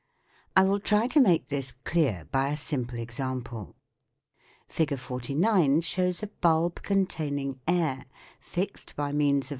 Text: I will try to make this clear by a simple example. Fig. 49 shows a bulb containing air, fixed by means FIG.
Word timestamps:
I 0.55 0.63
will 0.63 0.79
try 0.79 1.05
to 1.09 1.21
make 1.21 1.49
this 1.49 1.73
clear 1.83 2.25
by 2.31 2.47
a 2.49 2.57
simple 2.57 2.97
example. 2.97 3.75
Fig. 4.67 4.97
49 4.97 5.81
shows 5.81 6.23
a 6.23 6.27
bulb 6.41 6.81
containing 6.81 7.59
air, 7.67 8.05
fixed 8.39 8.95
by 8.95 9.11
means 9.11 9.49
FIG. 9.49 9.49